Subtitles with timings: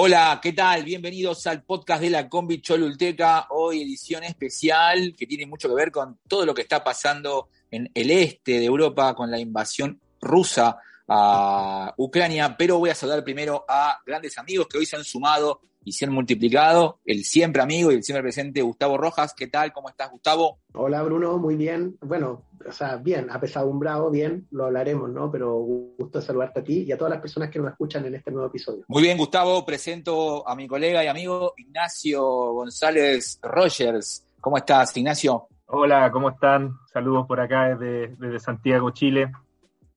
[0.00, 0.84] Hola, ¿qué tal?
[0.84, 3.48] Bienvenidos al podcast de la Combi Cholulteca.
[3.50, 7.90] Hoy edición especial que tiene mucho que ver con todo lo que está pasando en
[7.92, 12.54] el este de Europa con la invasión rusa a Ucrania.
[12.56, 16.04] Pero voy a saludar primero a grandes amigos que hoy se han sumado y se
[16.04, 16.98] han multiplicado.
[17.04, 19.34] El siempre amigo y el siempre presente Gustavo Rojas.
[19.34, 19.72] ¿Qué tal?
[19.72, 20.58] ¿Cómo estás, Gustavo?
[20.74, 21.38] Hola, Bruno.
[21.38, 21.96] Muy bien.
[22.02, 25.30] Bueno, o sea, bien, apesadumbrado, bien, lo hablaremos, ¿no?
[25.30, 28.30] Pero gusto saludarte a ti y a todas las personas que nos escuchan en este
[28.30, 28.84] nuevo episodio.
[28.88, 29.64] Muy bien, Gustavo.
[29.64, 34.24] Presento a mi colega y amigo Ignacio González Rogers.
[34.40, 35.48] ¿Cómo estás, Ignacio?
[35.66, 36.72] Hola, ¿cómo están?
[36.92, 39.30] Saludos por acá desde, desde Santiago, Chile.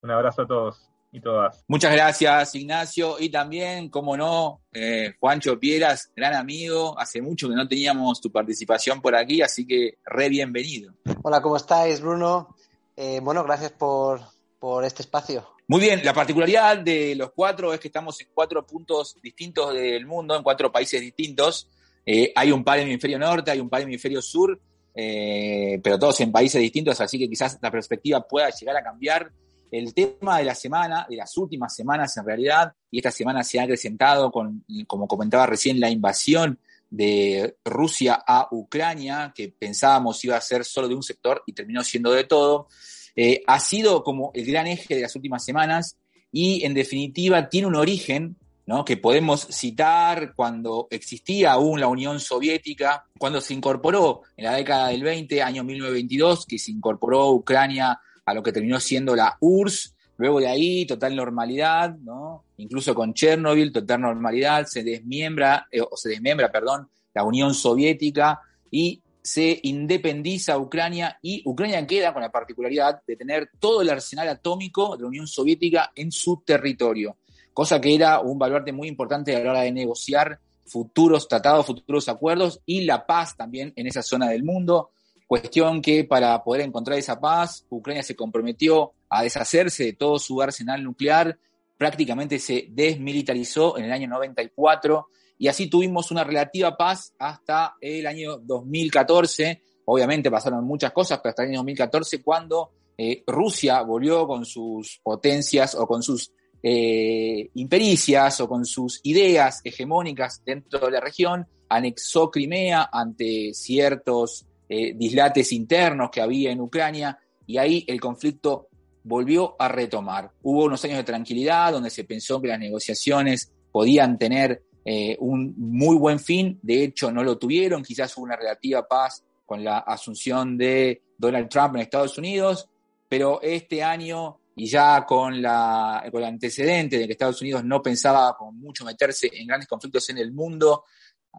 [0.02, 1.64] Un abrazo a todos y todas.
[1.67, 3.17] Muchas gracias, Ignacio.
[3.20, 6.98] Y también, como no, eh, Juancho Pieras, gran amigo.
[6.98, 10.94] Hace mucho que no teníamos tu participación por aquí, así que re bienvenido.
[11.23, 12.56] Hola, ¿cómo estáis, Bruno?
[12.95, 14.22] Eh, bueno, gracias por,
[14.59, 15.48] por este espacio.
[15.67, 20.06] Muy bien, la particularidad de los cuatro es que estamos en cuatro puntos distintos del
[20.06, 21.70] mundo, en cuatro países distintos.
[22.06, 24.59] Eh, hay un par en el hemisferio norte, hay un par en el hemisferio sur,
[24.94, 29.32] pero todos en países distintos, así que quizás la perspectiva pueda llegar a cambiar
[29.72, 33.59] el tema de la semana, de las últimas semanas en realidad, y esta semana se
[33.59, 40.36] ha acrecentado con, como comentaba recién, la invasión de Rusia a Ucrania, que pensábamos iba
[40.36, 42.67] a ser solo de un sector y terminó siendo de todo,
[43.16, 45.95] eh, ha sido como el gran eje de las últimas semanas
[46.31, 48.86] y en definitiva tiene un origen ¿no?
[48.86, 54.89] que podemos citar cuando existía aún la Unión Soviética, cuando se incorporó en la década
[54.89, 57.99] del 20, año 1922, que se incorporó Ucrania
[58.31, 59.95] a lo que terminó siendo la URSS.
[60.17, 62.45] Luego de ahí, total normalidad, ¿no?
[62.58, 68.39] Incluso con Chernobyl, total normalidad, se desmiembra, eh, o se desmiembra, perdón, la Unión Soviética
[68.69, 74.30] y se independiza Ucrania y Ucrania queda con la particularidad de tener todo el arsenal
[74.30, 77.17] atómico de la Unión Soviética en su territorio,
[77.53, 82.08] cosa que era un baluarte muy importante a la hora de negociar futuros tratados, futuros
[82.09, 84.92] acuerdos y la paz también en esa zona del mundo.
[85.31, 90.42] Cuestión que para poder encontrar esa paz, Ucrania se comprometió a deshacerse de todo su
[90.42, 91.39] arsenal nuclear,
[91.77, 98.08] prácticamente se desmilitarizó en el año 94 y así tuvimos una relativa paz hasta el
[98.08, 99.61] año 2014.
[99.86, 104.99] Obviamente pasaron muchas cosas, pero hasta el año 2014 cuando eh, Rusia volvió con sus
[105.02, 111.48] potencias o con sus eh, impericias o con sus ideas hegemónicas dentro de la región,
[111.69, 118.70] anexó Crimea ante ciertos eh, dislates internos que había en Ucrania y ahí el conflicto
[119.04, 120.32] volvió a retomar.
[120.43, 125.54] Hubo unos años de tranquilidad donde se pensó que las negociaciones podían tener eh, un
[125.58, 129.80] muy buen fin, de hecho no lo tuvieron, quizás hubo una relativa paz con la
[129.80, 132.69] asunción de Donald Trump en Estados Unidos,
[133.10, 137.81] pero este año y ya con, la, con el antecedente de que Estados Unidos no
[137.81, 140.86] pensaba con mucho meterse en grandes conflictos en el mundo,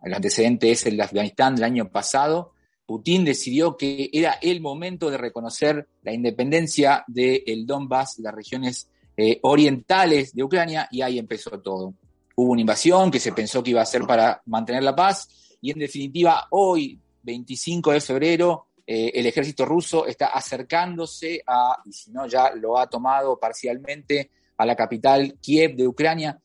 [0.02, 2.52] el antecedente es el de Afganistán del año pasado,
[2.86, 9.38] Putin decidió que era el momento de reconocer la independencia del Donbass, las regiones eh,
[9.42, 11.94] orientales de Ucrania, y ahí empezó todo.
[12.34, 15.70] Hubo una invasión que se pensó que iba a ser para mantener la paz, y
[15.70, 22.10] en definitiva, hoy, 25 de febrero, eh, el ejército ruso está acercándose a, y si
[22.10, 26.38] no ya lo ha tomado parcialmente, a la capital Kiev de Ucrania,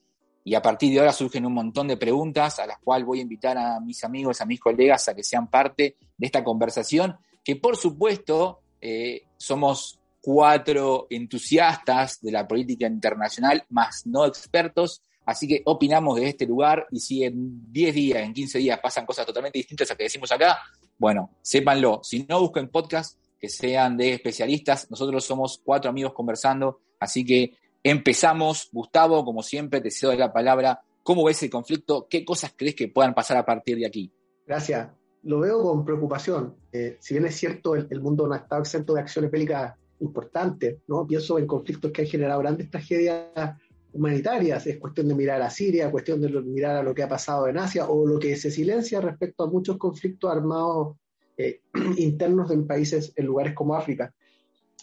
[0.48, 3.24] y a partir de ahora surgen un montón de preguntas a las cuales voy a
[3.24, 7.58] invitar a mis amigos, a mis colegas a que sean parte de esta conversación, que
[7.58, 15.64] por supuesto eh, somos cuatro entusiastas de la política internacional, más no expertos, así que
[15.66, 19.60] opinamos de este lugar y si en 10 días, en 15 días pasan cosas totalmente
[19.60, 20.60] distintas a que decimos acá,
[20.98, 26.80] bueno, sépanlo, si no busquen podcast que sean de especialistas, nosotros somos cuatro amigos conversando,
[27.02, 27.52] así que
[27.90, 30.82] Empezamos, Gustavo, como siempre, te cedo la palabra.
[31.04, 32.06] ¿Cómo ves el conflicto?
[32.10, 34.12] ¿Qué cosas crees que puedan pasar a partir de aquí?
[34.46, 34.90] Gracias.
[35.24, 36.54] Lo veo con preocupación.
[36.74, 40.80] Eh, si bien es cierto, el, mundo no ha estado exento de acciones bélicas importantes,
[40.86, 41.08] ¿no?
[41.08, 43.56] Pienso en conflictos que han generado grandes tragedias
[43.94, 44.68] humanitarias.
[44.68, 47.58] Es cuestión de mirar a Siria, cuestión de mirar a lo que ha pasado en
[47.58, 50.98] Asia o lo que se silencia respecto a muchos conflictos armados
[51.38, 51.62] eh,
[52.00, 54.14] internos en países, en lugares como África.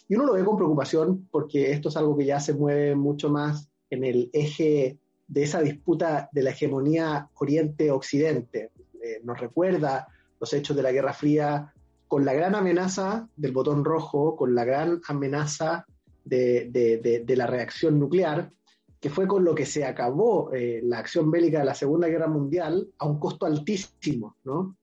[0.07, 3.29] Y uno lo ve con preocupación porque esto es algo que ya se mueve mucho
[3.29, 8.71] más en el eje de esa disputa de la hegemonía Oriente-Occidente.
[9.01, 10.07] Eh, nos recuerda
[10.39, 11.73] los hechos de la Guerra Fría
[12.07, 15.85] con la gran amenaza del botón rojo, con la gran amenaza
[16.23, 18.51] de, la reacción nuclear,
[18.99, 22.27] que fue con lo que se acabó eh, la acción bélica de la Segunda Guerra
[22.27, 24.77] Mundial a un costo altísimo, ¿no?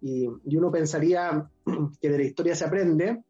[0.00, 1.48] Y, y, uno pensaría
[2.00, 3.22] que de la historia se aprende,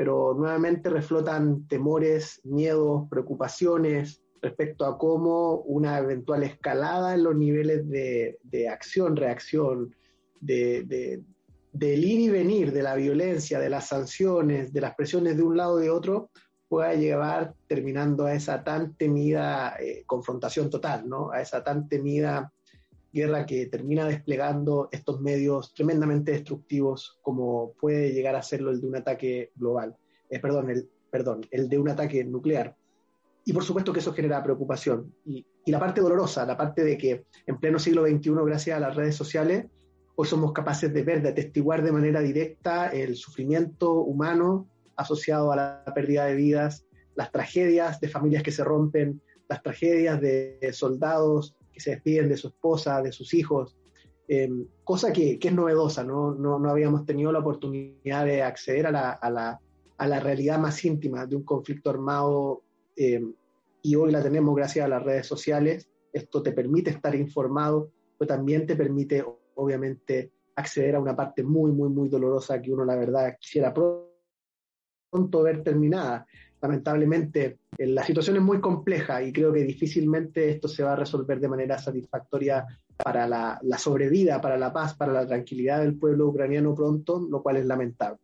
[0.00, 7.86] pero nuevamente reflotan temores, miedos, preocupaciones respecto a cómo una eventual escalada en los niveles
[7.86, 9.94] de, acción, reacción,
[10.40, 11.20] de,
[11.74, 15.58] del ir y venir, de la violencia, de las sanciones, de las presiones de un
[15.58, 16.30] lado y de otro,
[16.66, 21.30] pueda llevar terminando a esa tan temida eh, confrontación total, ¿no?
[21.30, 22.50] A esa tan temida
[23.12, 28.86] guerra que termina desplegando estos medios tremendamente destructivos como puede llegar a serlo el de
[28.86, 29.96] un ataque global,
[30.28, 32.76] eh, perdón, el, perdón, el de un ataque nuclear.
[33.44, 35.14] Y por supuesto que eso genera preocupación.
[35.24, 38.80] Y, y la parte dolorosa, la parte de que en pleno siglo XXI, gracias a
[38.80, 39.66] las redes sociales,
[40.14, 45.56] hoy somos capaces de ver, de atestiguar de manera directa el sufrimiento humano asociado a
[45.56, 51.56] la pérdida de vidas, las tragedias de familias que se rompen, las tragedias de soldados
[51.80, 53.76] que se despiden de su esposa, de sus hijos,
[54.28, 56.34] em, cosa que, es novedosa, ¿no?
[56.34, 56.56] ¿no?
[56.70, 59.60] habíamos tenido la oportunidad de acceder a la, a la,
[59.96, 62.62] a la realidad más íntima de un conflicto armado
[62.96, 63.32] em,
[63.82, 65.88] y hoy la tenemos gracias a las redes sociales.
[66.12, 69.24] Esto te permite estar informado, pero también te permite,
[69.54, 75.42] obviamente, acceder a una parte muy, muy, muy dolorosa que uno, la verdad, quisiera pronto
[75.42, 76.26] ver terminada.
[76.62, 80.96] Lamentablemente, eh, la situación es muy compleja y creo que difícilmente esto se va a
[80.96, 82.66] resolver de manera satisfactoria
[82.96, 87.56] para la, sobrevida, para la paz, para la tranquilidad del pueblo ucraniano pronto, lo cual
[87.56, 88.18] es lamentable.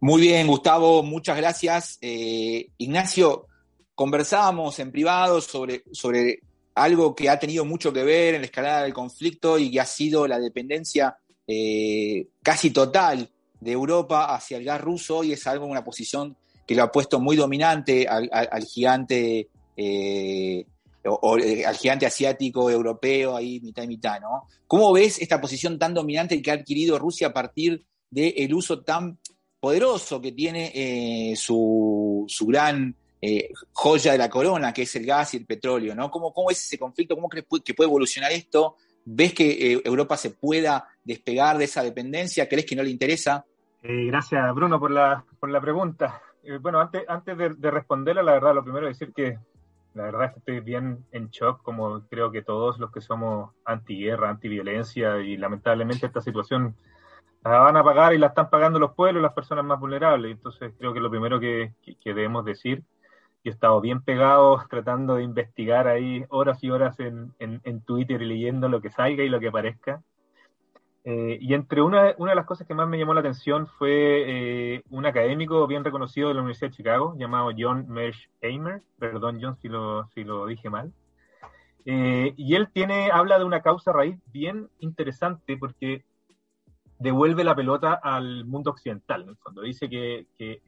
[0.00, 1.98] Muy bien, Gustavo, muchas gracias.
[2.02, 3.46] Eh, Ignacio,
[3.94, 6.40] conversábamos en privado sobre, sobre
[6.74, 9.86] algo que ha tenido mucho que ver en la escalada del conflicto y que ha
[9.86, 11.16] sido la dependencia
[11.46, 13.30] eh, casi total
[13.60, 17.20] de Europa hacia el gas ruso y es algo, una posición que lo ha puesto
[17.20, 20.66] muy dominante al, gigante eh,
[21.04, 24.48] o, eh, al gigante asiático europeo ahí mitad y mitad, ¿no?
[24.66, 29.18] ¿Cómo ves esta posición tan dominante que ha adquirido Rusia a partir del uso tan
[29.60, 32.94] poderoso que tiene eh, su, gran
[33.72, 36.10] joya de la corona, que es el gas y el petróleo, ¿no?
[36.10, 37.14] ¿Cómo, cómo es ese conflicto?
[37.14, 38.76] ¿Cómo crees que puede evolucionar esto?
[39.04, 42.48] ¿Ves que Europa se pueda despegar de esa dependencia?
[42.48, 43.44] ¿Crees que no le interesa?
[43.82, 46.20] Gracias, Bruno, por la, por la pregunta.
[46.46, 49.36] Eh, bueno, antes, antes de, responderla, la verdad, lo primero es decir que
[49.94, 55.18] la verdad estoy bien en shock, como creo que todos los que somos antiguerra, antiviolencia,
[55.18, 56.76] y lamentablemente esta situación
[57.42, 60.30] la van a pagar y la están pagando los pueblos, las personas más vulnerables.
[60.30, 62.84] Entonces creo que lo primero que, debemos decir
[63.42, 68.26] he estado bien pegado tratando de investigar ahí horas y horas en, en, Twitter y
[68.26, 70.00] leyendo lo que salga y lo que aparezca.
[71.08, 74.24] Eh, y entre una, una, de las cosas que más me llamó la atención fue
[74.74, 79.56] eh, un académico bien reconocido de la Universidad de Chicago, llamado John Mearsheimer, perdón John
[79.56, 80.92] si lo, si lo dije mal,
[81.84, 86.04] eh, y él tiene, habla de una causa raíz bien interesante porque
[86.98, 89.62] devuelve la pelota al mundo occidental, en el fondo.
[89.62, 90.60] Dice que, que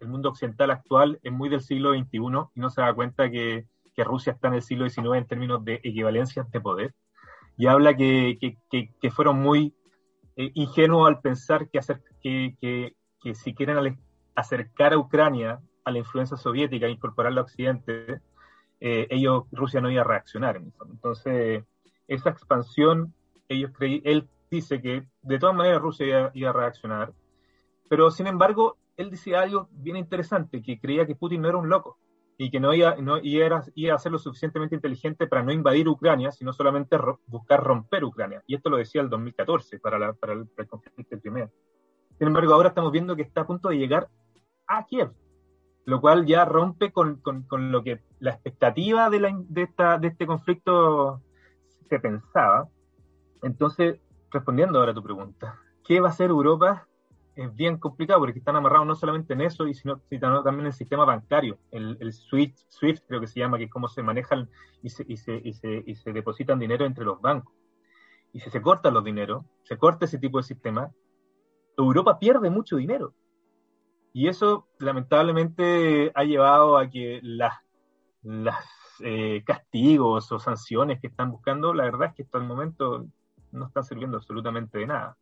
[0.00, 2.18] el mundo occidental actual es muy del siglo XXI
[2.56, 5.74] y no se da cuenta que, Rusia está en el siglo XIX en términos de
[5.74, 6.94] equivalencia de poder.
[7.62, 8.56] Y habla que,
[9.12, 9.72] fueron muy
[10.34, 14.00] eh, ingenuos al pensar que, que, si quieren
[14.34, 18.20] acercar a Ucrania a la influencia soviética e incorporarla a Occidente,
[18.80, 20.56] eh, ellos, Rusia no iba a reaccionar.
[20.56, 21.62] Entonces,
[22.08, 23.14] esa expansión,
[23.48, 27.12] ellos creí, él dice que de todas maneras Rusia iba, iba a reaccionar,
[27.88, 31.68] pero sin embargo, él decía algo bien interesante, que creía que Putin no era un
[31.68, 31.96] loco
[32.42, 33.62] y que no iba, no, iba,
[33.94, 36.96] a ser lo suficientemente inteligente para no invadir Ucrania, sino solamente
[37.26, 38.42] buscar romper Ucrania.
[38.48, 41.48] Y esto lo decía el 2014 para, para, el, conflicto de
[42.18, 44.08] Sin embargo, ahora estamos viendo que está a punto de llegar
[44.66, 45.12] a Kiev,
[45.84, 49.98] lo cual ya rompe con, con, con lo que la expectativa de, la, de, esta,
[49.98, 51.22] de este conflicto
[51.88, 52.66] se pensaba.
[53.44, 54.00] Entonces,
[54.32, 56.88] respondiendo ahora a tu pregunta, ¿qué va a hacer Europa
[57.34, 60.72] es bien complicado porque están amarrados no solamente en eso, y sino, también en el
[60.72, 64.48] sistema bancario, el, el SWIFT, SWIFT creo que se llama, que es cómo se manejan
[64.82, 67.54] y se, y se, y se, y se depositan dinero entre los bancos.
[68.32, 70.90] Y si se cortan los dineros, se corta ese tipo de sistema,
[71.76, 73.14] Europa pierde mucho dinero.
[74.12, 77.54] Y eso lamentablemente ha llevado a que las,
[78.22, 78.64] las
[79.00, 83.06] eh, castigos o sanciones que están buscando, la verdad es que hasta el momento
[83.52, 85.16] no están sirviendo absolutamente de nada.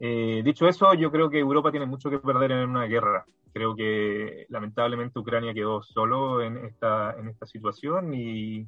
[0.00, 3.76] Eh, dicho eso, yo creo que Europa tiene mucho que perder en una guerra creo
[3.76, 8.66] que lamentablemente Ucrania quedó solo en esta, en esta situación y,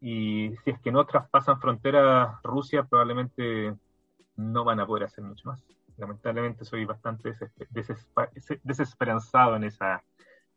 [0.00, 3.74] y si es que no traspasan frontera Rusia, probablemente
[4.36, 5.62] no van a poder hacer mucho más.
[5.96, 7.34] Lamentablemente soy bastante
[8.64, 10.02] desesperanzado en esa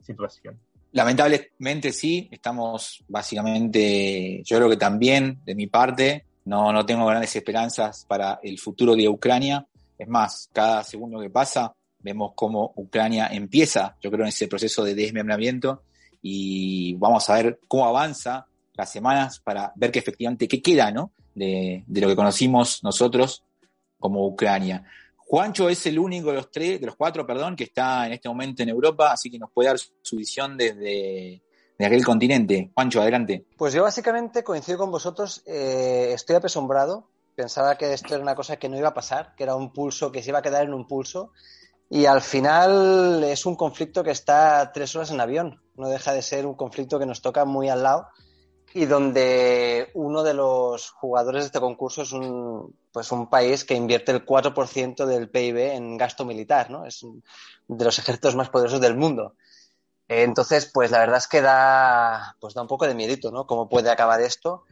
[0.01, 0.59] situación.
[0.93, 7.35] Lamentablemente sí, estamos básicamente, yo creo que también de mi parte, no, no tengo grandes
[7.35, 9.67] esperanzas para el futuro de Ucrania.
[9.97, 14.83] Es más, cada segundo que pasa vemos cómo Ucrania empieza, yo creo, en ese proceso
[14.85, 15.83] de desmembramiento
[16.21, 21.11] y vamos a ver cómo avanza las semanas para ver que efectivamente qué queda ¿no?
[21.35, 23.43] de, de lo que conocimos nosotros
[23.99, 24.85] como Ucrania.
[25.17, 28.29] Juancho es el único de los tres, de los cuatro, perdón, que está en este
[28.29, 31.41] momento en Europa, así que nos puede dar su visión desde,
[31.77, 32.71] de aquel continente.
[32.73, 33.45] Juancho, adelante.
[33.57, 38.57] Pues yo básicamente coincido con vosotros, eh, estoy apesombrado, pensaba que esto era una cosa
[38.57, 40.73] que no iba a pasar, que era un pulso, que se iba a quedar en
[40.73, 41.31] un pulso,
[41.89, 46.21] y al final es un conflicto que está tres horas en avión, no deja de
[46.21, 48.07] ser un conflicto que nos toca muy al lado
[48.73, 53.75] y donde uno de los jugadores de este concurso es un, pues un país que
[53.75, 56.85] invierte el 4% del PIB en gasto militar, ¿no?
[56.85, 57.05] Es
[57.67, 59.35] de los ejércitos más poderosos del mundo.
[60.07, 63.45] Entonces, pues la verdad es que da, pues da un poco de miedito, ¿no?
[63.45, 64.63] ¿Cómo puede acabar esto?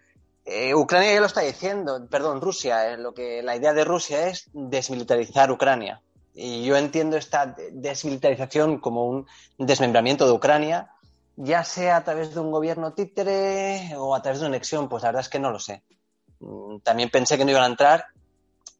[0.45, 4.27] Eh, Ucrania ya lo está diciendo, perdón, Rusia, eh, lo que la idea de Rusia
[4.27, 6.01] es desmilitarizar Ucrania.
[6.33, 9.27] Y yo entiendo esta desmilitarización como un
[9.57, 10.91] desmembramiento de Ucrania,
[11.35, 15.03] ya sea a través de un gobierno títere o a través de una anexión, pues
[15.03, 15.83] la verdad es que no lo sé.
[16.39, 18.05] Mm, también pensé que no iban a entrar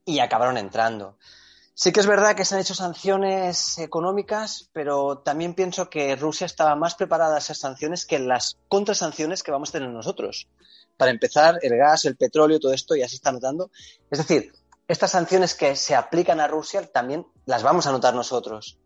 [0.06, 1.18] y acabaron entrando.
[1.78, 6.46] Sí que es verdad que se han hecho sanciones económicas, pero también pienso que Rusia
[6.46, 10.48] estaba más preparada a esas sanciones que las contrasanciones que vamos a tener nosotros.
[10.96, 13.72] Para empezar, el gas, el petróleo, todo esto ya se está notando.
[14.10, 14.54] Es decir,
[14.88, 18.80] estas sanciones que se aplican a Rusia también las vamos a notar nosotros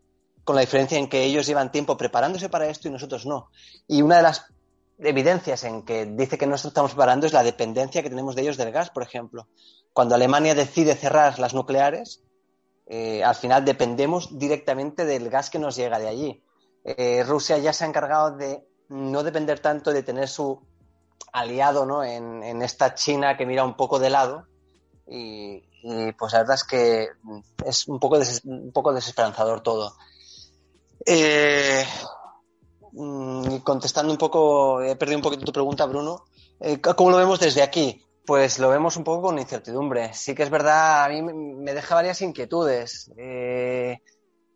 [0.43, 3.51] con la diferencia en que ellos llevan tiempo preparándose para esto y nosotros no.
[3.87, 4.45] Y una de las
[4.97, 8.57] evidencias en que dice que no estamos preparando es la dependencia que tenemos de ellos
[8.57, 9.47] del gas, por ejemplo.
[9.93, 12.23] Cuando Alemania decide cerrar las nucleares,
[12.91, 16.43] eh, al final dependemos directamente del gas que nos llega de allí.
[16.83, 20.59] Eh, Rusia ya se ha encargado de no depender tanto de tener su
[21.31, 22.03] aliado ¿no?
[22.03, 24.47] en, esta China que mira un poco de lado
[25.05, 25.61] y,
[26.17, 27.07] pues la verdad es que
[27.63, 29.93] es un poco, un poco desesperanzador todo.
[31.05, 31.85] Eh,
[32.93, 36.25] mm, contestando un poco, he perdido un poquito tu pregunta, Bruno.
[36.95, 38.03] ¿Cómo lo vemos desde aquí?
[38.25, 40.13] Pues lo vemos un poco con incertidumbre.
[40.13, 43.11] Sí que es verdad, a mí me deja varias inquietudes.
[43.17, 44.01] Eh,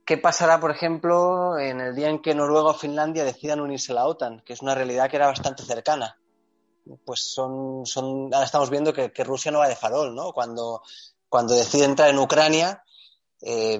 [0.05, 3.95] ¿Qué pasará, por ejemplo, en el día en que Noruega o Finlandia decidan unirse a
[3.95, 6.19] la OTAN, que es una realidad que era bastante cercana?
[7.05, 10.33] Pues son, son ahora estamos viendo que, Rusia no va de farol, ¿no?
[10.33, 10.81] Cuando,
[11.29, 12.83] cuando decide entrar en Ucrania,
[13.41, 13.79] eh,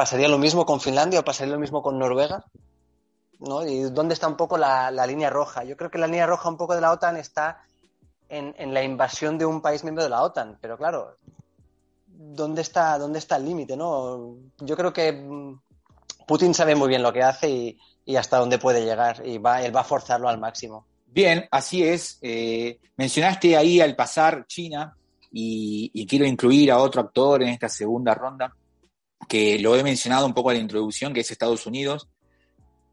[0.00, 2.46] ¿Pasaría lo mismo con Finlandia o pasaría lo mismo con Noruega?
[3.38, 3.66] ¿No?
[3.66, 5.62] ¿Y dónde está un poco la, línea roja?
[5.62, 7.62] Yo creo que la línea roja un poco de la OTAN está
[8.30, 11.16] en, la invasión de un país miembro de la OTAN, pero claro,
[12.06, 13.76] ¿dónde está, dónde está el límite?
[13.76, 14.36] ¿no?
[14.60, 15.60] Yo creo que mm,
[16.26, 19.74] Putin sabe muy bien lo que hace y, hasta dónde puede llegar y va, él
[19.74, 20.84] va a forzarlo al máximo.
[21.06, 22.18] Bien, así es.
[22.22, 24.96] Eh, mencionaste ahí al pasar China
[25.30, 28.52] y, quiero incluir a otro actor en esta segunda ronda
[29.28, 32.08] que lo he mencionado un poco en la introducción, que es Estados Unidos.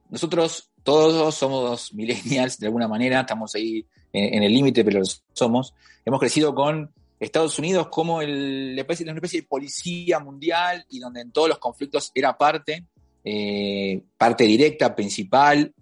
[0.09, 5.01] Nosotros todos somos millennials de alguna manera, estamos ahí en, el límite, pero
[5.33, 5.73] somos.
[6.05, 11.31] Hemos crecido con Estados Unidos como el, una especie de policía mundial y donde en
[11.31, 12.85] todos los conflictos era parte,
[13.23, 15.73] eh, parte directa, principal,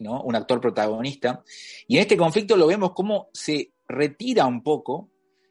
[0.00, 0.22] ¿no?
[0.22, 1.42] un actor protagonista.
[1.86, 5.08] Y en este conflicto lo vemos como se retira un poco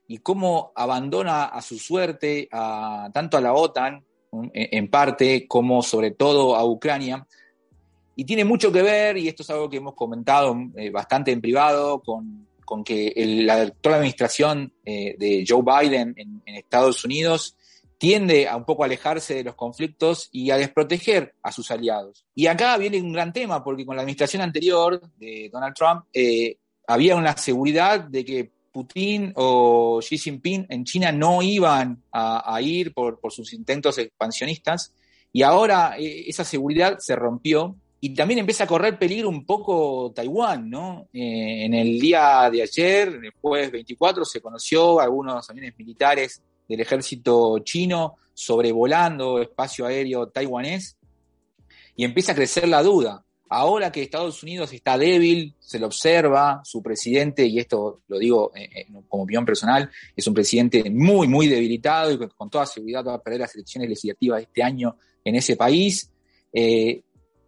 [0.08, 4.03] y cómo abandona a su suerte tanto a la OTAN
[4.53, 7.25] en parte, como sobre todo a Ucrania.
[8.15, 11.41] Y tiene mucho que ver, y esto es algo que hemos comentado eh, bastante en
[11.41, 12.48] privado, con,
[12.86, 13.13] que
[13.46, 17.55] la actual administración eh, de Joe Biden en, Estados Unidos
[18.00, 22.25] tiende a un poco alejarse de los conflictos y a desproteger a sus aliados.
[22.34, 26.58] Y acá viene un gran tema, porque con la administración anterior de Donald Trump eh,
[26.88, 32.93] había una seguridad de que Putin o Xi Jinping en China no iban a, ir
[32.93, 34.93] por, sus intentos expansionistas
[35.32, 40.12] y ahora eh, esa seguridad se rompió y también empieza a correr peligro un poco
[40.13, 41.07] Taiwán, ¿no?
[41.13, 46.81] Eh, en el día de ayer, el jueves 24, se conoció algunos aviones militares del
[46.81, 50.98] ejército chino sobrevolando espacio aéreo taiwanés
[51.95, 53.24] y empieza a crecer la duda.
[53.48, 58.51] Ahora que Estados Unidos está débil, se lo observa, su presidente, y esto lo digo
[58.53, 63.05] eh, eh, como opinión personal, es un presidente muy, muy debilitado y con toda seguridad
[63.05, 66.12] va a perder las elecciones legislativas de este año en ese país.
[66.51, 67.01] Eh,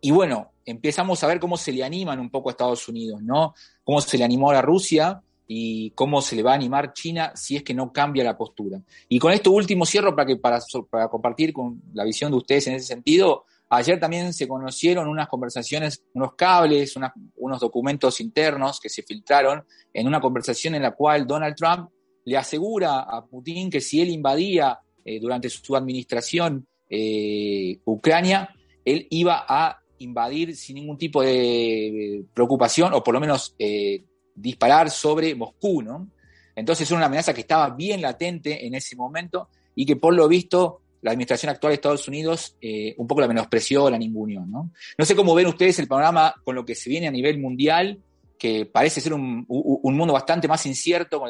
[0.05, 3.55] y bueno, empezamos a ver cómo se le animan un poco a Estados Unidos, ¿no?
[3.83, 7.55] Cómo se le animó a Rusia y cómo se le va a animar China si
[7.55, 8.79] es que no cambia la postura.
[9.09, 10.59] Y con esto último cierro para, que, para,
[10.91, 13.45] para compartir con la visión de ustedes en ese sentido.
[13.67, 16.95] Ayer también se conocieron unas conversaciones, unos cables,
[17.37, 21.89] unos documentos internos que se filtraron en una conversación en la cual Donald Trump
[22.25, 29.07] le asegura a Putin que si él invadía eh, durante su administración eh, Ucrania, él
[29.09, 34.03] iba a invadir sin ningún tipo de preocupación o por lo menos eh,
[34.35, 36.09] disparar sobre Moscú, ¿no?
[36.55, 40.27] Entonces era una amenaza que estaba bien latente en ese momento y que por lo
[40.27, 44.71] visto la administración actual de Estados Unidos eh, un poco la menospreció, la ninguneó, ¿no?
[44.97, 48.01] No sé cómo ven ustedes el panorama con lo que se viene a nivel mundial,
[48.39, 51.21] que parece ser un, mundo bastante más incierto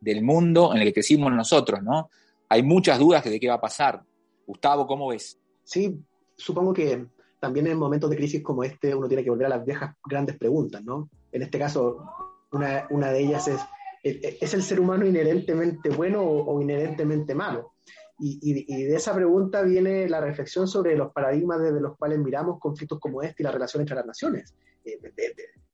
[0.00, 2.10] del mundo en el que crecimos nosotros, ¿no?
[2.48, 4.02] Hay muchas dudas de qué va a pasar.
[4.46, 5.38] Gustavo, ¿cómo ves?
[5.64, 5.98] Sí,
[6.36, 7.06] supongo que
[7.42, 10.38] también en momentos de crisis como este uno tiene que volver a las viejas grandes
[10.38, 11.10] preguntas, ¿no?
[11.32, 12.08] En este caso,
[12.52, 13.60] una, de ellas es,
[14.04, 17.72] ¿es el ser humano inherentemente bueno o, inherentemente malo?
[18.20, 22.60] Y, y, de esa pregunta viene la reflexión sobre los paradigmas desde los cuales miramos
[22.60, 24.54] conflictos como este y la relación entre las naciones.
[24.84, 25.00] Eh,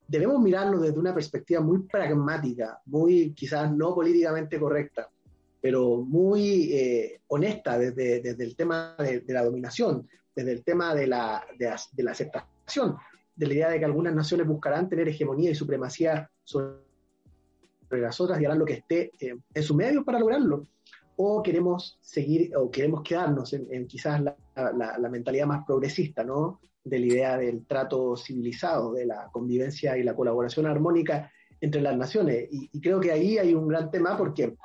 [0.07, 5.11] debemos mirarlo desde una perspectiva muy pragmática, muy quizás no políticamente correcta,
[5.61, 11.07] pero muy eh, honesta desde, desde, el tema de, la dominación, desde el tema de
[11.07, 12.97] la, de, la aceptación,
[13.35, 16.77] de la idea de que algunas naciones buscarán tener hegemonía y supremacía sobre
[17.91, 20.67] las otras y harán lo que esté eh, en su medio para lograrlo.
[21.17, 26.61] O queremos seguir, o queremos quedarnos en, quizás la, la, mentalidad más progresista, ¿no?
[26.85, 31.97] De la idea del trato civilizado, de la convivencia y la colaboración armónica entre las
[31.97, 32.47] naciones.
[32.53, 34.57] Y, y creo que ahí hay un gran tema porque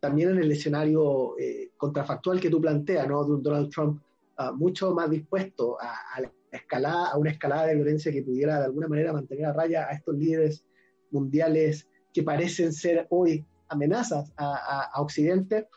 [0.00, 3.24] también en el escenario eh, contrafactual que tú planteas, ¿no?
[3.24, 4.00] De un Donald Trump
[4.38, 8.66] uh, mucho más dispuesto a, la escalada, a una escalada de violencia que pudiera de
[8.66, 10.64] alguna manera mantener a raya a estos líderes
[11.10, 15.68] mundiales que parecen ser hoy amenazas a, a Occidente,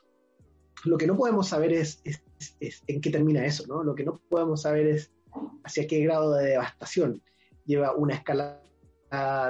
[0.86, 2.22] lo que no podemos saber es, es,
[2.60, 3.84] es, en qué termina eso, ¿no?
[3.84, 5.12] Lo que no podemos saber es
[5.64, 7.22] hacia qué grado de devastación
[7.66, 8.62] lleva una escalada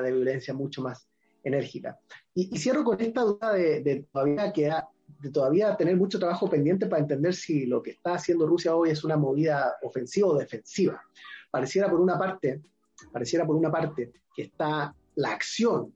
[0.02, 1.08] de violencia mucho más
[1.44, 2.00] enérgica.
[2.40, 4.88] Y, cierro con esta duda de, todavía
[5.22, 8.92] de todavía tener mucho trabajo pendiente para entender si lo que está haciendo Rusia hoy
[8.92, 11.04] es una movida ofensiva o defensiva.
[11.52, 12.62] Pareciera por una parte,
[13.12, 15.94] pareciera por una parte que está la acción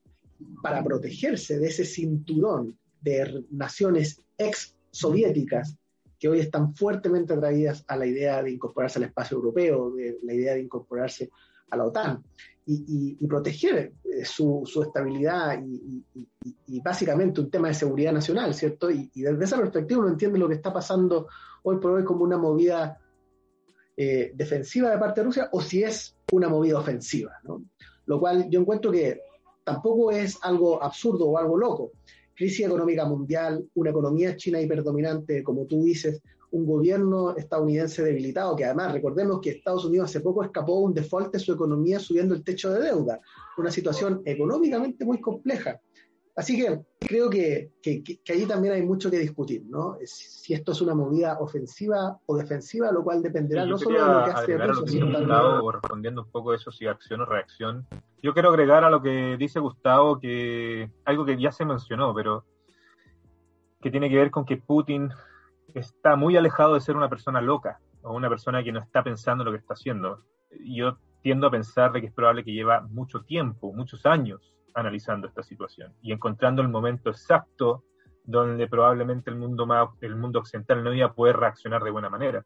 [0.61, 5.77] para protegerse de ese cinturón de naciones ex soviéticas
[6.19, 10.33] que hoy están fuertemente atraídas a la idea de incorporarse al espacio europeo, de la
[10.33, 11.29] idea de incorporarse
[11.69, 12.21] a la OTAN
[12.65, 18.89] y, proteger eh, su, estabilidad y, básicamente un tema de seguridad nacional, ¿cierto?
[18.89, 21.27] Y, desde esa perspectiva uno entiende lo que está pasando
[21.63, 22.99] hoy por hoy como una movida
[23.95, 27.63] eh, defensiva de parte de Rusia o si es una movida ofensiva, ¿no?
[28.05, 29.19] Lo cual yo encuentro que
[29.63, 31.91] tampoco es algo absurdo o algo loco.
[32.35, 36.21] Crisis económica mundial, una economía china hiperdominante, como tú dices,
[36.53, 41.33] un gobierno estadounidense debilitado, que además recordemos que Estados Unidos hace poco escapó un default
[41.33, 43.19] de su economía subiendo el techo de deuda,
[43.57, 45.81] una situación económicamente muy compleja.
[46.35, 49.97] Así que creo que, que, ahí también hay mucho que discutir, ¿no?
[50.03, 54.25] Si esto es una movida ofensiva o defensiva, lo cual dependerá no solo de lo
[54.25, 57.87] que hace Rusia, sino respondiendo un poco a eso, si acción o reacción.
[58.21, 62.45] Yo quiero agregar a lo que dice Gustavo que algo que ya se mencionó, pero
[63.81, 65.11] que tiene que ver con que Putin
[65.73, 69.43] está muy alejado de ser una persona loca o una persona que no está pensando
[69.43, 70.23] lo que está haciendo.
[70.65, 75.27] Yo tiendo a pensar de que es probable que lleva mucho tiempo, muchos años analizando
[75.27, 77.83] esta situación y encontrando el momento exacto
[78.25, 82.09] donde probablemente el mundo, más, el mundo occidental no iba a poder reaccionar de buena
[82.09, 82.45] manera.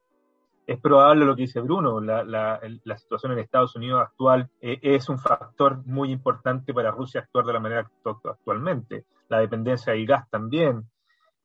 [0.66, 2.60] Es probable lo que dice Bruno, la,
[2.98, 7.54] situación en Estados Unidos actual eh, es un factor muy importante para Rusia actuar de
[7.54, 9.06] la manera actualmente.
[9.30, 10.84] La dependencia del gas también.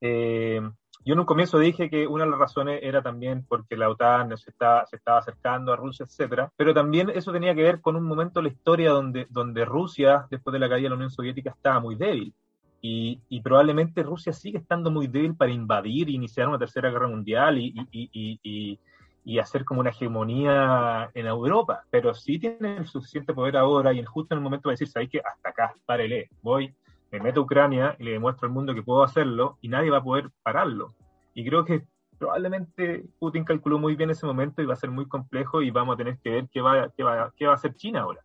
[0.00, 0.60] Eh,
[1.04, 4.36] yo en un comienzo dije que una de las razones era también porque la OTAN
[4.36, 8.40] se, estaba acercando a Rusia, etcétera, pero también eso tenía que ver con un momento
[8.40, 11.80] de la historia donde, donde Rusia, después de la caída de la Unión Soviética, estaba
[11.80, 12.32] muy débil.
[12.84, 17.56] Y, probablemente Rusia sigue estando muy débil para invadir e iniciar una tercera guerra mundial
[17.58, 18.78] y, y,
[19.24, 24.04] y, hacer como una hegemonía en Europa, pero sí tiene el suficiente poder ahora y
[24.04, 25.20] justo en el momento de decir, ¿sabes qué?
[25.20, 26.74] Hasta acá, párele, voy
[27.12, 29.98] me meto a Ucrania y le demuestro al mundo que puedo hacerlo y nadie va
[29.98, 30.94] a poder pararlo.
[31.34, 31.86] Y creo que
[32.18, 35.94] probablemente Putin calculó muy bien ese momento y va a ser muy complejo y vamos
[35.94, 38.24] a tener que ver qué va, qué va, qué va a hacer China ahora.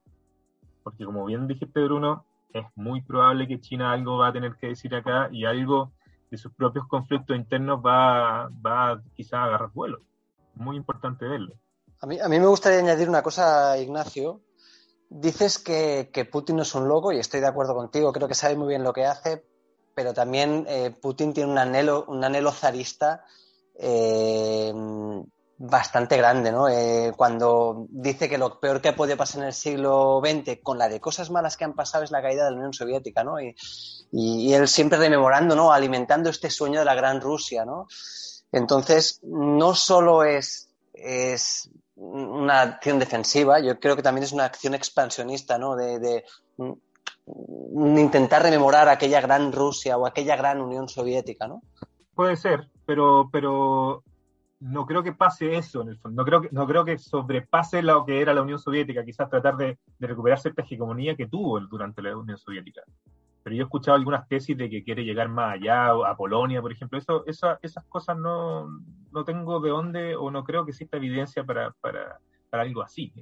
[0.83, 4.67] Porque como bien dijiste Bruno, es muy probable que China algo va a tener que
[4.67, 5.91] decir acá y algo
[6.31, 9.99] de sus propios conflictos internos va, va quizá a agarrar vuelo.
[10.55, 11.53] Muy importante verlo.
[11.99, 14.39] A mí, a mí me gustaría añadir una cosa, Ignacio.
[15.09, 18.55] Dices que, Putin no es un loco y estoy de acuerdo contigo, creo que sabe
[18.55, 19.43] muy bien lo que hace,
[19.95, 23.23] pero también eh, Putin tiene un anhelo, un anhelo zarista
[23.79, 24.73] eh,
[25.57, 26.67] bastante grande, ¿no?
[26.67, 30.89] Eh, cuando dice que lo peor que puede pasar en el siglo XX, con la
[30.89, 33.39] de cosas malas que han pasado, es la caída de la Unión Soviética, ¿no?
[33.39, 33.55] Y,
[34.11, 35.71] y, él siempre rememorando, ¿no?
[35.71, 37.87] Alimentando este sueño de la gran Rusia, ¿no?
[38.51, 40.69] Entonces, no solo es
[41.97, 45.75] una acción defensiva, yo creo que también es una acción expansionista, ¿no?
[45.75, 46.23] De, de
[48.01, 51.61] intentar rememorar aquella gran Rusia o aquella gran Unión Soviética, ¿no?
[52.13, 54.03] Puede ser, pero, pero
[54.59, 56.21] no creo que pase eso en el fondo.
[56.21, 59.57] No creo que, no creo que sobrepase lo que era la Unión Soviética, quizás tratar
[59.57, 62.81] de, recuperar cierta hegemonía que tuvo durante la Unión Soviética.
[63.43, 66.71] Pero yo he escuchado algunas tesis de que quiere llegar más allá, a Polonia, por
[66.71, 66.97] ejemplo.
[66.97, 68.67] Eso, esas cosas no,
[69.11, 73.13] no tengo de dónde o no creo que exista evidencia para, para, para algo así.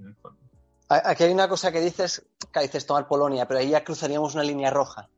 [0.87, 4.43] Aquí hay una cosa que dices, que dices tomar Polonia, pero ahí ya cruzaríamos una
[4.43, 5.09] línea roja.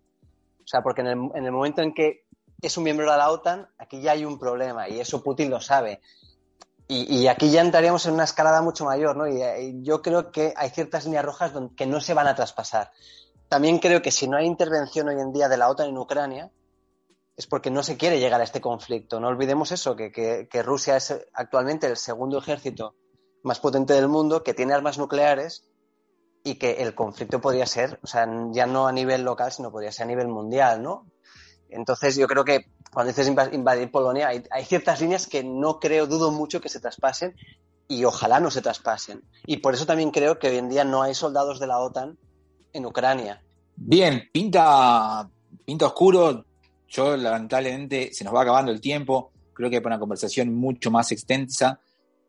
[0.64, 2.26] O sea, porque en el, en el momento en que
[2.62, 5.62] es un miembro de la OTAN, aquí ya hay un problema y eso Putin lo
[5.62, 6.02] sabe.
[6.90, 9.28] Y, aquí ya entraríamos en una escalada mucho mayor, ¿no?
[9.28, 12.92] Y, yo creo que hay ciertas líneas rojas que no se van a traspasar.
[13.50, 16.50] También creo que si no hay intervención hoy en día de la OTAN en Ucrania,
[17.38, 19.20] es porque no se quiere llegar a este conflicto.
[19.20, 22.96] No olvidemos eso, que, que Rusia es actualmente el segundo ejército
[23.44, 25.64] más potente del mundo, que tiene armas nucleares
[26.44, 29.92] y que el conflicto podría ser, o sea, ya no a nivel local, sino podría
[29.92, 31.06] ser a nivel mundial, ¿no?
[31.70, 36.32] Entonces yo creo que cuando dices invadir Polonia, hay, ciertas líneas que no creo, dudo
[36.32, 37.36] mucho que se traspasen
[37.88, 39.24] y ojalá no se traspasen.
[39.46, 42.18] Y por eso también creo que hoy en día no hay soldados de la OTAN
[42.74, 43.44] en Ucrania.
[43.76, 45.30] Bien, pinta,
[45.66, 46.46] pinta oscuro.
[46.88, 49.32] Yo lamentablemente se nos va acabando el tiempo.
[49.54, 51.80] Creo que para una conversación mucho más extensa,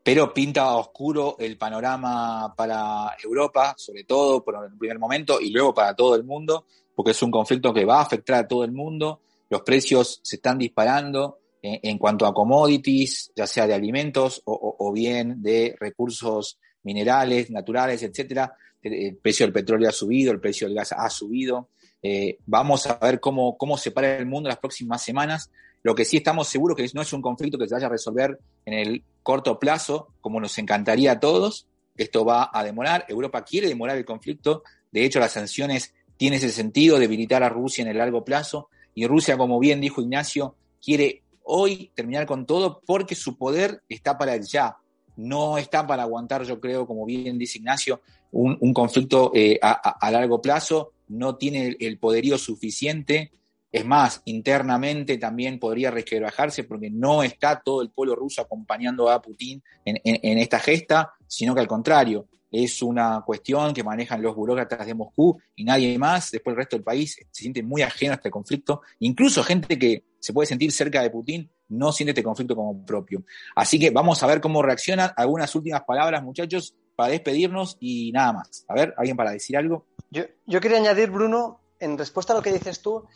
[0.03, 5.75] pero pinta oscuro el panorama para Europa, sobre todo por el primer momento, y luego
[5.75, 8.73] para todo el mundo, porque es un conflicto que va a afectar a todo el
[8.73, 14.93] mundo los precios se están disparando en, cuanto a commodities, ya sea de alimentos o,
[14.93, 18.55] bien de recursos minerales, naturales, etcétera.
[18.81, 21.71] El, precio del petróleo ha subido, el precio del gas ha subido.
[22.03, 25.51] Eh, vamos a ver cómo, cómo se para el mundo las próximas semanas.
[25.83, 28.39] Lo que sí estamos seguros que no es un conflicto que se vaya a resolver
[28.65, 31.67] en el corto plazo, como nos encantaría a todos.
[31.97, 33.05] Esto va a demorar.
[33.09, 34.63] Europa quiere demorar el conflicto.
[34.91, 38.69] De hecho, las sanciones tienen ese sentido, debilitar a Rusia en el largo plazo.
[38.95, 44.19] Y Rusia, como bien dijo Ignacio, quiere hoy terminar con todo porque su poder está
[44.19, 44.77] para el ya.
[45.17, 48.01] No está para aguantar, yo creo, como bien dice Ignacio,
[48.33, 50.93] un, conflicto eh, a, largo plazo.
[51.09, 53.33] No tiene el, poderío suficiente.
[53.71, 59.21] Es más, internamente también podría resquebrajarse porque no está todo el pueblo ruso acompañando a
[59.21, 64.87] Putin en esta gesta, sino que al contrario, es una cuestión que manejan los burócratas
[64.87, 66.31] de Moscú y nadie más.
[66.31, 68.83] Después el resto del país se siente muy ajeno a este conflicto.
[69.01, 73.25] Incluso gente que se puede sentir cerca de Putin no siente este conflicto como propio.
[73.55, 75.11] Así que vamos a ver cómo reaccionan.
[75.17, 78.65] Algunas últimas palabras, muchachos, para despedirnos y nada más.
[78.67, 79.87] A ver, ¿alguien para decir algo?
[80.11, 83.07] Yo, quería añadir, Bruno, en respuesta a lo que dices tú,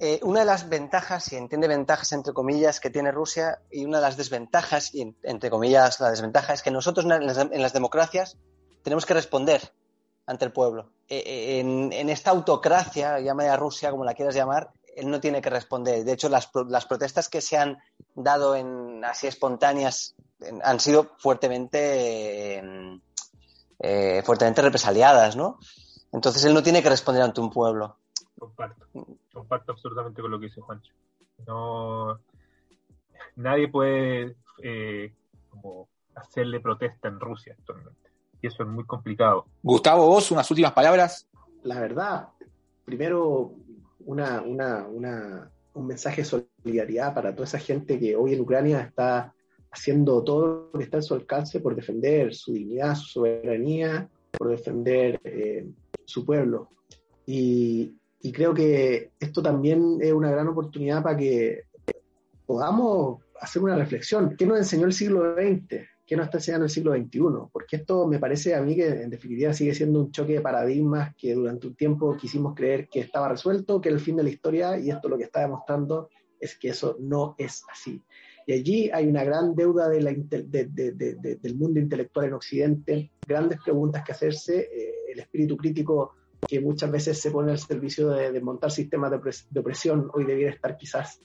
[0.00, 3.98] eh, una de las ventajas, y entiende ventajas entre comillas, que tiene Rusia, y una
[3.98, 4.90] de las desventajas,
[5.22, 8.38] entre comillas la desventaja, es que nosotros en las democracias
[8.82, 9.70] tenemos que responder
[10.24, 10.92] ante el pueblo.
[11.06, 15.42] Eh, eh, en, esta autocracia, llame a Rusia como la quieras llamar, él no tiene
[15.42, 16.04] que responder.
[16.04, 16.46] De hecho, las,
[16.86, 17.76] protestas que se han
[18.14, 20.14] dado en así espontáneas
[20.62, 22.62] han sido fuertemente,
[23.78, 25.58] eh, fuertemente represaliadas, ¿no?
[26.12, 27.98] Entonces él no tiene que responder ante un pueblo.
[28.38, 28.86] Comparto,
[29.32, 30.92] comparto absolutamente con lo que dice Juancho.
[31.46, 32.18] No,
[33.36, 34.36] nadie puede
[35.50, 38.06] como hacerle protesta en Rusia actualmente
[38.40, 39.46] y eso es muy complicado.
[39.62, 41.26] Gustavo, vos unas últimas palabras.
[41.62, 42.28] La verdad,
[42.84, 43.52] primero
[44.00, 49.34] una, un mensaje de solidaridad para toda esa gente que hoy en Ucrania está
[49.76, 54.48] haciendo todo lo que está en su alcance por defender su dignidad, su soberanía, por
[54.48, 55.66] defender eh,
[56.04, 56.70] su pueblo.
[57.26, 61.64] Y, y creo que esto también es una gran oportunidad para que
[62.46, 64.34] podamos hacer una reflexión.
[64.36, 65.82] ¿Qué nos enseñó el siglo XX?
[66.06, 67.20] ¿Qué nos está enseñando el siglo XXI?
[67.52, 71.14] Porque esto me parece a mí que en definitiva sigue siendo un choque de paradigmas
[71.16, 74.30] que durante un tiempo quisimos creer que estaba resuelto, que era el fin de la
[74.30, 76.08] historia, y esto lo que está demostrando
[76.40, 78.00] es que eso no es así.
[78.46, 84.60] Y allí hay una gran deuda del mundo intelectual en Occidente, grandes preguntas que hacerse,
[84.72, 86.14] eh, el espíritu crítico
[86.46, 90.76] que muchas veces se pone al servicio de desmontar sistemas de, opresión, hoy debiera estar
[90.76, 91.20] quizás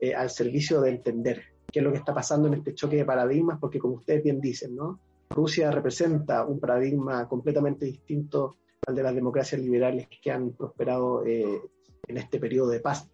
[0.00, 3.06] eh, al servicio de entender qué es lo que está pasando en este choque de
[3.06, 5.00] paradigmas, porque como ustedes bien dicen, ¿no?
[5.30, 11.60] Rusia representa un paradigma completamente distinto al de las democracias liberales que han prosperado eh,
[12.06, 13.08] en este periodo de paz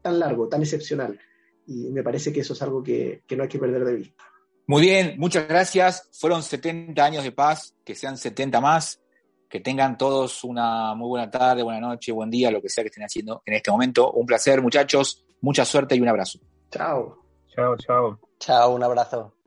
[0.00, 1.18] tan largo, tan excepcional.
[1.68, 4.24] Y me parece que eso es algo que, que no hay que perder de vista.
[4.66, 6.08] Muy bien, muchas gracias.
[6.12, 9.00] Fueron 70 años de paz, que sean 70 más.
[9.48, 12.88] Que tengan todos una muy buena tarde, buena noche, buen día, lo que sea que
[12.88, 14.12] estén haciendo en este momento.
[14.12, 15.24] Un placer, muchachos.
[15.40, 16.38] Mucha suerte y un abrazo.
[16.70, 17.16] Chao.
[17.54, 18.20] Chao, chao.
[18.38, 19.37] Chao, un abrazo.